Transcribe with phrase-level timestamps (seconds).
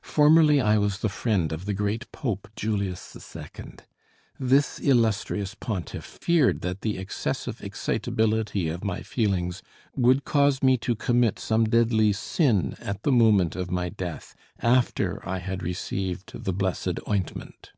[0.00, 3.74] Formerly I was the friend of the great Pope Julius II.
[4.40, 9.60] This illustrious pontiff feared that the excessive excitability of my feelings
[9.94, 15.20] would cause me to commit some deadly sin at the moment of my death, after
[15.28, 17.72] I had received the blessed ointment.